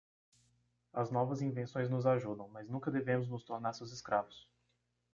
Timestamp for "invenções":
1.43-1.87